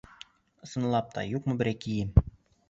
[0.67, 2.17] Ысынлап та, юҡмы берәй кейем?